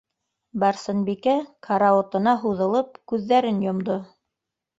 Барсынбикә, 0.61 1.35
карауатына 1.67 2.33
һуҙылып, 2.45 2.99
күҙҙәрен 3.13 3.61
йомдо. 3.69 4.01